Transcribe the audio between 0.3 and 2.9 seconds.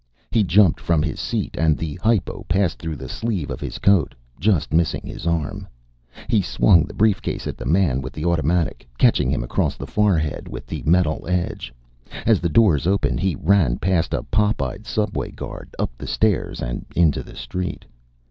He jumped from his seat and the hypo passed